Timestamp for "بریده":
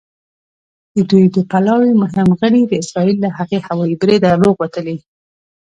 4.01-4.29